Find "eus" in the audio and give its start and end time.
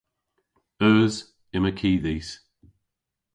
0.89-1.15